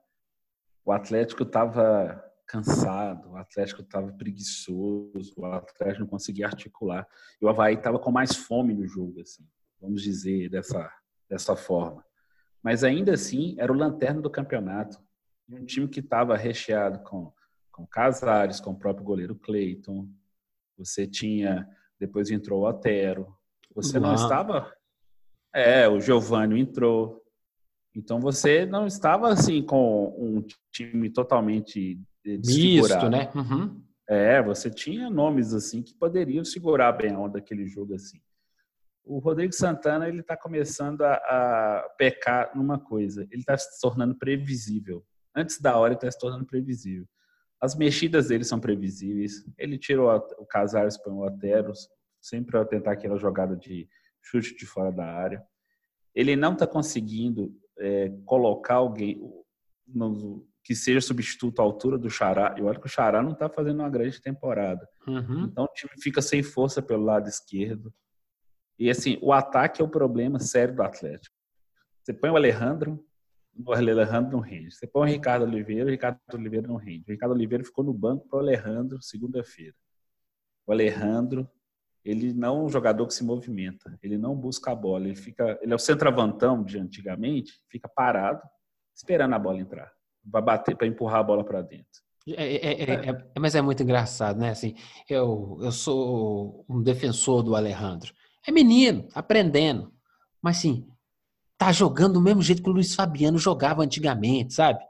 [0.86, 7.06] o Atlético estava cansado, o Atlético estava preguiçoso, o Atlético não conseguia articular.
[7.42, 9.46] E o Havaí estava com mais fome no jogo, assim,
[9.82, 10.90] vamos dizer dessa,
[11.30, 12.06] dessa forma.
[12.64, 14.98] Mas ainda assim, era o lanterna do campeonato.
[15.50, 17.34] Um time que estava recheado com,
[17.70, 20.08] com Casares, com o próprio goleiro Cleiton.
[20.78, 21.68] Você tinha,
[22.00, 23.36] depois entrou o Otero.
[23.76, 24.74] Você não estava.
[25.54, 27.27] É, o Giovanni entrou.
[27.98, 33.32] Então você não estava assim com um time totalmente misto, né?
[33.34, 33.82] Uhum.
[34.08, 38.22] É, você tinha nomes assim que poderiam segurar bem a onda daquele jogo assim.
[39.04, 43.24] O Rodrigo Santana ele está começando a, a, pecar numa coisa.
[43.32, 45.04] Ele está se tornando previsível.
[45.36, 47.08] Antes da hora ele está se tornando previsível.
[47.60, 49.44] As mexidas dele são previsíveis.
[49.58, 51.74] Ele tirou o Casares para o Otero,
[52.22, 53.90] sempre para tentar aquela jogada de
[54.22, 55.44] chute de fora da área.
[56.14, 59.22] Ele não está conseguindo é, colocar alguém
[59.88, 62.54] no, que seja substituto à altura do Xará.
[62.58, 64.88] Eu acho que o Xará não está fazendo uma grande temporada.
[65.08, 65.46] Uhum.
[65.46, 67.94] Então o time fica sem força pelo lado esquerdo.
[68.78, 71.36] E assim, o ataque é o problema sério do Atlético.
[72.04, 73.04] Você põe o Alejandro,
[73.66, 74.76] o Alejandro não rende.
[74.76, 77.06] Você põe o Ricardo Oliveira, o Ricardo Oliveira não rende.
[77.08, 79.76] O Ricardo Oliveira ficou no banco para o Alejandro segunda-feira.
[80.66, 81.50] O Alejandro
[82.08, 85.60] ele não é um jogador que se movimenta, ele não busca a bola, ele fica,
[85.62, 88.42] ele é o centroavantão de antigamente, fica parado
[88.96, 89.92] esperando a bola entrar,
[90.32, 92.02] para bater, para empurrar a bola para dentro.
[92.30, 94.50] É, é, é, é, mas é muito engraçado, né?
[94.50, 94.76] Assim,
[95.10, 98.14] eu, eu sou um defensor do Alejandro.
[98.46, 99.94] É menino, aprendendo.
[100.42, 100.88] Mas, assim,
[101.58, 104.84] tá jogando do mesmo jeito que o Luiz Fabiano jogava antigamente, sabe?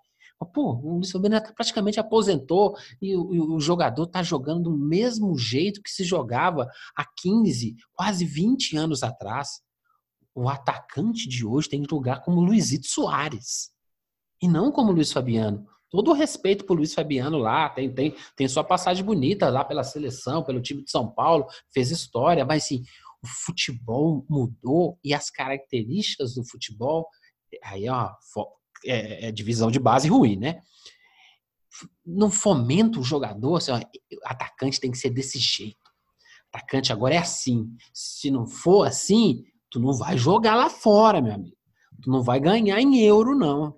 [0.46, 5.82] Pô, o Luiz Fabiano praticamente aposentou e o, o, jogador tá jogando do mesmo jeito
[5.82, 9.62] que se jogava há 15, quase 20 anos atrás.
[10.36, 13.72] O atacante de hoje tem que jogar como Luizito Soares
[14.42, 15.66] e não como Luiz Fabiano.
[15.90, 19.84] Todo o respeito pro Luiz Fabiano lá, tem, tem, tem sua passagem bonita lá pela
[19.84, 22.84] seleção, pelo time de São Paulo, fez história, mas assim,
[23.24, 27.08] o futebol mudou e as características do futebol,
[27.64, 28.12] aí ó,
[28.86, 30.62] é, é divisão de base ruim, né?
[32.06, 33.80] Não fomenta o jogador, assim, ó,
[34.24, 35.78] atacante tem que ser desse jeito.
[36.52, 37.70] Atacante agora é assim.
[37.94, 41.56] Se não for assim, tu não vai jogar lá fora, meu amigo.
[42.02, 43.78] Tu não vai ganhar em euro, não.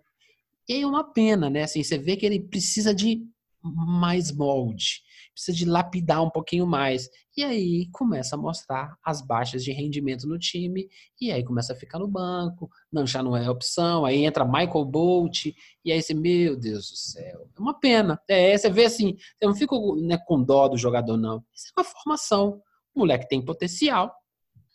[0.68, 1.64] E é uma pena, né?
[1.64, 3.26] Assim, você vê que ele precisa de
[3.62, 5.02] mais molde,
[5.40, 7.10] precisa de lapidar um pouquinho mais.
[7.36, 11.76] E aí começa a mostrar as baixas de rendimento no time, e aí começa a
[11.76, 15.46] ficar no banco, não já não é opção, aí entra Michael Bolt,
[15.86, 18.22] e aí você, meu Deus do céu, é uma pena.
[18.28, 21.44] É, você vê assim, eu não fico né, com dó do jogador, não.
[21.56, 22.62] Isso é uma formação.
[22.94, 24.14] O moleque tem potencial.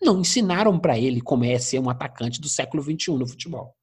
[0.02, 3.74] Não ensinaram para ele como é ser um atacante do século XXI no futebol.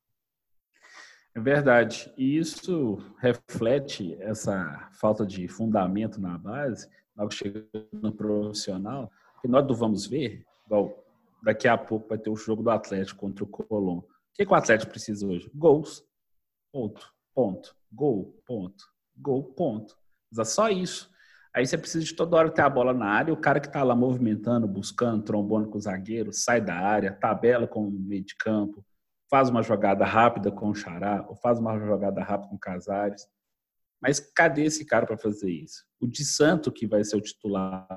[1.34, 2.12] É verdade.
[2.18, 9.10] E isso reflete essa falta de fundamento na base, logo chegando no profissional,
[9.42, 11.04] que nós não vamos ver, igual
[11.42, 14.00] daqui a pouco vai ter o jogo do Atlético contra o Colón.
[14.00, 15.50] O que, que o Atlético precisa hoje?
[15.54, 16.04] Gols.
[16.72, 17.12] Ponto.
[17.34, 17.76] Ponto.
[17.92, 18.42] Gol.
[18.46, 18.86] Ponto.
[19.18, 19.44] Gol.
[19.44, 19.98] Ponto.
[20.30, 21.10] Precisa só isso.
[21.54, 23.84] Aí você precisa de toda hora ter a bola na área, o cara que está
[23.84, 28.36] lá movimentando, buscando, trombando com o zagueiro, sai da área, tabela com o meio de
[28.38, 28.86] campo,
[29.32, 33.26] faz uma jogada rápida com o Xará, ou faz uma jogada rápida com o Casares.
[34.02, 35.86] Mas cadê esse cara para fazer isso?
[36.02, 37.88] O de Santo, que vai ser o titular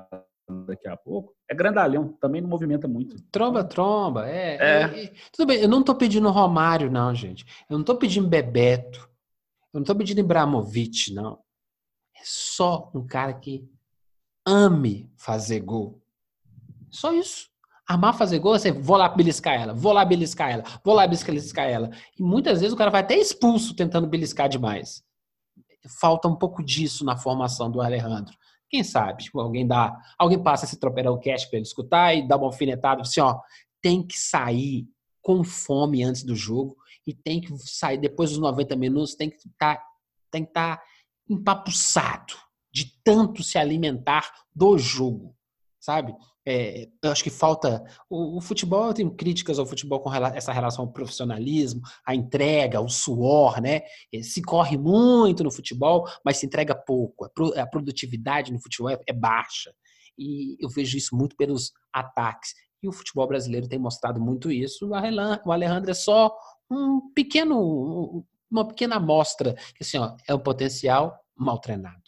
[0.65, 3.21] daqui a pouco, é grandalhão, também não movimenta muito.
[3.31, 4.55] Tromba, tromba, é.
[4.55, 5.03] é.
[5.03, 7.43] é tudo bem, eu não estou pedindo Romário, não, gente.
[7.69, 8.99] Eu não estou pedindo Bebeto.
[9.73, 11.43] Eu não estou pedindo Ibrahimovic, não.
[12.15, 13.69] É só um cara que
[14.47, 16.01] ame fazer gol.
[16.89, 17.49] Só isso.
[17.87, 21.67] Amar fazer gol, você vou lá beliscar ela, vou lá beliscar ela, vou lá beliscar
[21.67, 21.91] ela.
[22.17, 25.03] E muitas vezes o cara vai até expulso tentando beliscar demais.
[25.99, 28.35] Falta um pouco disso na formação do Alejandro.
[28.69, 29.23] Quem sabe?
[29.23, 33.01] Tipo, alguém dá, alguém passa esse tropeirão cash para ele escutar e dá uma alfinetada
[33.01, 33.39] assim, ó,
[33.81, 34.87] tem que sair
[35.21, 39.35] com fome antes do jogo e tem que sair depois dos 90 minutos, tem que
[39.35, 39.83] estar tá,
[40.31, 40.81] tem que tá
[41.29, 42.33] empapuçado
[42.73, 45.35] de tanto se alimentar do jogo,
[45.79, 46.15] sabe?
[46.47, 47.83] É, eu acho que falta.
[48.09, 52.13] O, o, futebol, eu tenho críticas ao futebol com rela, essa relação ao profissionalismo, a
[52.13, 53.81] entrega, o suor, né?
[54.13, 57.25] É, se corre muito no futebol, mas se entrega pouco.
[57.25, 59.73] A, pro, a produtividade no futebol é, é, baixa.
[60.17, 62.53] E eu vejo isso muito pelos ataques.
[62.81, 64.87] E o futebol brasileiro tem mostrado muito isso.
[64.89, 66.31] O Alejandro é só
[66.69, 72.03] um pequeno, uma pequena amostra, assim, ó, é um potencial mal treinado.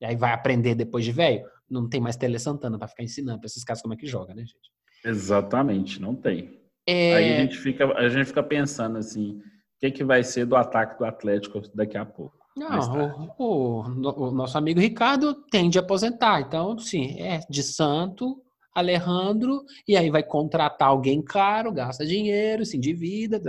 [0.00, 1.44] E aí vai aprender depois de velho?
[1.70, 4.34] Não tem mais Tele Santana para ficar ensinando para esses caras como é que joga,
[4.34, 4.70] né, gente?
[5.04, 6.60] Exatamente, não tem.
[6.86, 7.14] É...
[7.14, 9.42] Aí a gente, fica, a gente fica pensando assim, o
[9.80, 12.38] que, que vai ser do ataque do Atlético daqui a pouco?
[12.56, 18.42] Não, o, o, o, nosso amigo Ricardo tende a aposentar, então, sim, é de santo,
[18.74, 23.40] Alejandro, e aí vai contratar alguém caro, gasta dinheiro, se endivida,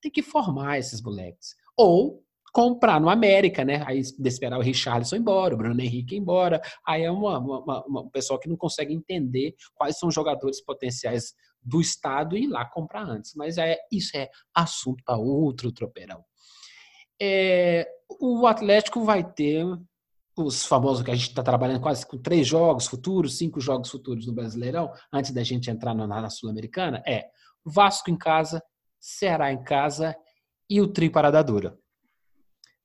[0.00, 1.54] tem que formar esses moleques.
[1.76, 2.22] Ou
[2.58, 3.84] comprar no América, né?
[3.86, 6.60] Aí esperar o Richarlison embora, o Bruno Henrique embora.
[6.84, 10.60] Aí é uma, uma, uma, um pessoal que não consegue entender quais são os jogadores
[10.60, 13.32] potenciais do Estado e ir lá comprar antes.
[13.36, 16.24] Mas é, isso é assunto para outro tropeirão.
[17.22, 17.88] É,
[18.20, 19.64] o Atlético vai ter
[20.36, 24.26] os famosos que a gente está trabalhando quase com três jogos futuros, cinco jogos futuros
[24.26, 27.26] no Brasileirão, antes da gente entrar na, na Sul-Americana, é
[27.64, 28.60] Vasco em casa,
[28.98, 30.16] Ceará em casa
[30.68, 31.78] e o Tri Parada Dura.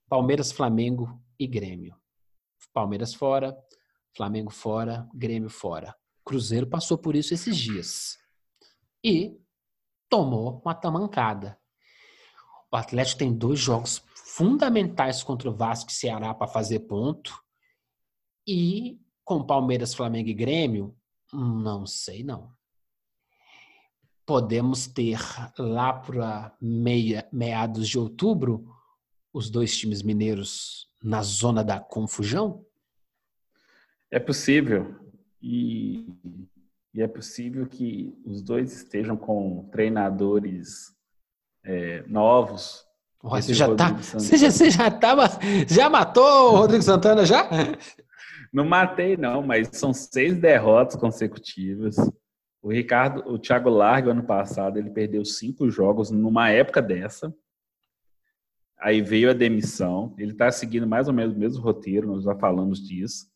[0.10, 1.96] Palmeiras, Flamengo e Grêmio.
[2.74, 3.58] Palmeiras fora,
[4.16, 5.96] Flamengo fora, Grêmio fora.
[6.24, 8.18] Cruzeiro passou por isso esses dias.
[9.04, 9.38] E
[10.10, 11.60] tomou uma tamancada.
[12.72, 17.34] O Atlético tem dois jogos fundamentais contra o Vasco e Ceará para fazer ponto.
[18.48, 20.98] E com Palmeiras, Flamengo e Grêmio,
[21.32, 22.52] não sei não.
[24.26, 25.20] Podemos ter
[25.58, 26.58] lá para
[27.32, 28.73] meados de outubro
[29.34, 32.64] os dois times mineiros na zona da confusão?
[34.12, 34.96] É possível.
[35.42, 36.08] E,
[36.94, 40.94] e é possível que os dois estejam com treinadores
[41.66, 42.86] é, novos.
[43.22, 45.24] você já, tá, você, já, você já tava.
[45.68, 47.50] Já matou o Rodrigo Santana já?
[48.54, 51.96] Não matei, não, mas são seis derrotas consecutivas.
[52.62, 57.34] O Ricardo, o Thiago Largo, ano passado, ele perdeu cinco jogos numa época dessa.
[58.84, 60.14] Aí veio a demissão.
[60.18, 63.32] Ele está seguindo mais ou menos o mesmo roteiro, nós já falamos disso.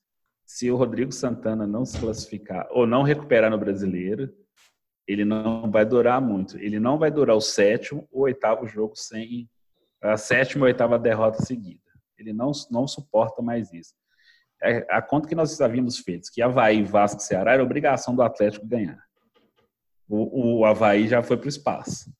[0.46, 4.30] Se o Rodrigo Santana não se classificar ou não recuperar no brasileiro,
[5.08, 6.58] ele não vai durar muito.
[6.58, 9.50] Ele não vai durar o sétimo ou oitavo jogo sem
[10.02, 11.80] a sétima ou oitava derrota seguida.
[12.20, 13.94] Ele não, não suporta mais isso.
[14.62, 18.22] É, a conta que nós havíamos feito, que Havaí, Vasco e Ceará era obrigação do
[18.22, 19.02] Atlético ganhar.
[20.10, 22.12] O, o Havaí já foi para o espaço.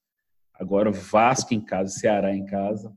[0.54, 2.96] Agora, Vasco em casa Ceará em casa,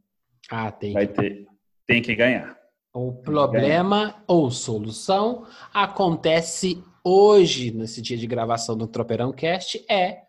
[0.51, 0.93] ah, tem.
[0.93, 1.47] Vai ter,
[1.86, 2.59] tem que ganhar.
[2.93, 10.22] O problema ou solução acontece hoje, nesse dia de gravação do Tropeirão Cast, é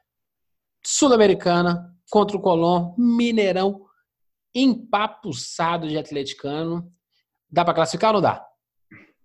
[0.84, 3.86] Sul-Americana contra o Colón, Mineirão.
[4.54, 6.92] empapuçado de atleticano.
[7.50, 8.46] Dá para classificar ou não dá?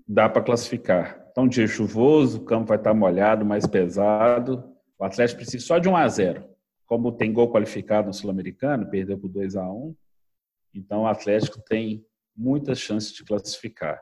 [0.07, 1.26] Dá para classificar.
[1.30, 4.64] Então, dia chuvoso, o campo vai estar molhado, mais pesado.
[4.99, 6.45] O Atlético precisa só de 1 a 0
[6.87, 9.95] Como tem gol qualificado no Sul-Americano, perdeu por 2 a 1
[10.77, 12.05] Então, o Atlético tem
[12.37, 14.01] muitas chances de classificar.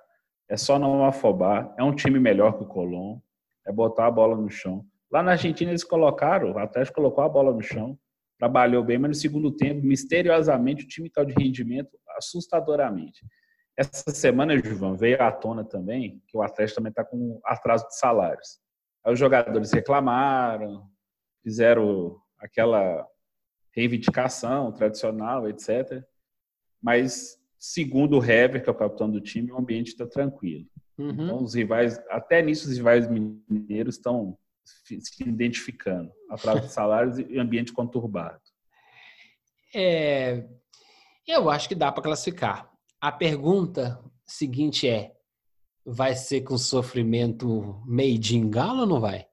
[0.49, 1.73] É só não afobar.
[1.79, 3.21] É um time melhor que o Colón.
[3.67, 4.85] É botar a bola no chão.
[5.11, 7.97] Lá na Argentina eles colocaram, o Atlético colocou a bola no chão,
[8.37, 13.25] trabalhou bem, mas no segundo tempo, misteriosamente, o time caiu de rendimento assustadoramente.
[13.77, 17.97] Essa semana, Juvan, veio à tona também que o Atlético também está com atraso de
[17.97, 18.59] salários.
[19.05, 20.89] Aí os jogadores reclamaram,
[21.43, 23.07] fizeram aquela
[23.75, 26.05] reivindicação tradicional, etc.
[26.85, 30.67] Mas, segundo o Hever, que é o capitão do time, o ambiente está tranquilo.
[30.99, 31.11] Uhum.
[31.13, 36.13] Então, os rivais, até nisso, os rivais mineiros estão se identificando.
[36.29, 38.39] Atraso de salários e ambiente conturbado.
[39.75, 40.47] É,
[41.27, 42.71] eu acho que dá para classificar.
[43.01, 45.15] A pergunta seguinte é:
[45.87, 49.27] vai ser com sofrimento made in galo ou não vai?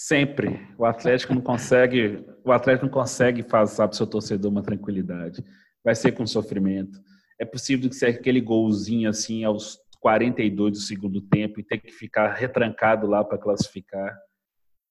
[0.00, 0.64] Sempre.
[0.78, 5.44] O Atlético não consegue, o Atlético não consegue passar para o seu torcedor uma tranquilidade.
[5.84, 7.00] Vai ser com sofrimento.
[7.36, 11.90] É possível que seja aquele golzinho assim aos 42 do segundo tempo e ter que
[11.90, 14.16] ficar retrancado lá para classificar.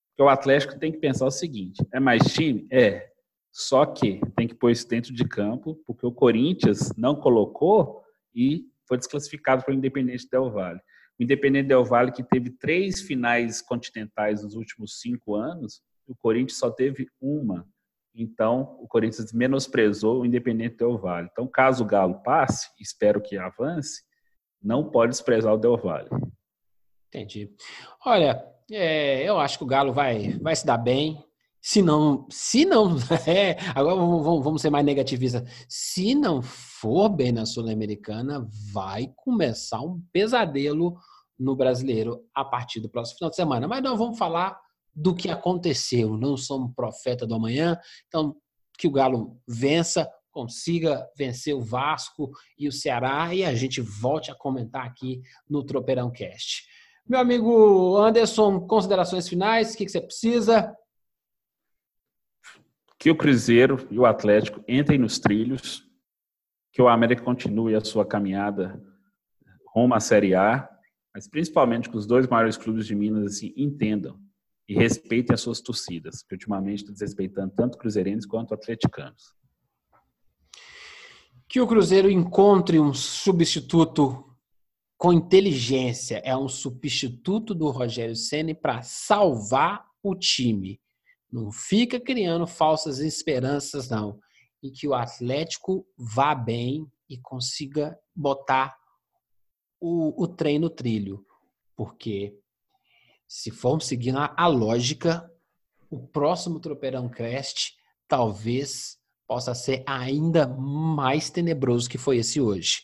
[0.09, 2.67] Porque o Atlético tem que pensar o seguinte: é mais time?
[2.69, 3.07] É.
[3.53, 8.03] Só que tem que pôr isso dentro de campo, porque o Corinthians não colocou
[8.35, 10.81] e foi desclassificado para o Independente Del Valle.
[11.19, 16.59] O Independente Del Valle, que teve três finais continentais nos últimos cinco anos, o Corinthians
[16.59, 17.67] só teve uma.
[18.15, 21.29] Então, o Corinthians menosprezou o Independente Del Valle.
[21.31, 24.03] Então, caso o Galo passe, espero que avance,
[24.61, 26.09] não pode desprezar o Del Valle.
[27.07, 27.51] Entendi.
[28.05, 31.23] Olha, é, eu acho que o Galo vai, vai se dar bem.
[31.69, 32.95] Se não, se não,
[33.27, 35.43] é, agora vamos, vamos ser mais negativistas.
[35.67, 40.95] Se não for bem na Sul-Americana, vai começar um pesadelo
[41.37, 43.67] no brasileiro a partir do próximo final de semana.
[43.67, 44.57] Mas não vamos falar
[44.95, 46.15] do que aconteceu.
[46.15, 47.77] Não somos profeta do amanhã.
[48.07, 48.37] Então,
[48.79, 54.31] que o Galo vença, consiga vencer o Vasco e o Ceará e a gente volte
[54.31, 56.63] a comentar aqui no Tropeirão Cast.
[57.05, 60.73] Meu amigo Anderson, considerações finais, o que, você precisa?
[62.97, 65.85] Que o Cruzeiro e o Atlético entrem nos trilhos,
[66.71, 68.81] que o América continue a sua caminhada
[69.73, 70.67] rumo à Série A,
[71.13, 74.19] mas principalmente que os dois maiores clubes de Minas assim, entendam
[74.67, 79.37] e respeitem as suas torcidas, que ultimamente estão desrespeitando tanto cruzeirenses quanto atleticanos
[81.47, 84.23] que o Cruzeiro encontre um substituto
[84.97, 90.81] com inteligência, é um substituto do Rogério Ceni para salvar o time.
[91.31, 94.19] Não fica criando falsas esperanças, não.
[94.63, 98.77] E que o Atlético vá bem e consiga botar
[99.79, 101.25] o, o trem no trilho.
[101.75, 102.37] Porque
[103.27, 105.29] se formos seguindo a, a lógica,
[105.89, 107.73] o próximo Tropeirão Crest
[108.07, 108.97] talvez
[109.27, 112.81] possa ser ainda mais tenebroso que foi esse hoje.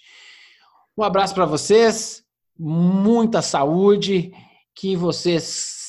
[0.97, 2.23] Um abraço para vocês,
[2.57, 4.31] muita saúde,
[4.75, 5.82] que vocês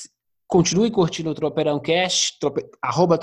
[0.54, 3.18] continuem curtindo o Tropeirão Cast, trope, arroba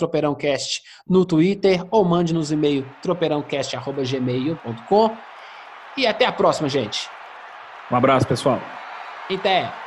[1.08, 5.18] no Twitter ou mande nos e-mail tropeirãocast.gmail.com
[5.96, 7.10] e até a próxima, gente.
[7.90, 8.60] Um abraço, pessoal.
[9.30, 9.81] Até.